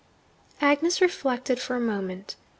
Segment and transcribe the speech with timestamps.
[0.61, 2.35] Agnes reflected for a moment.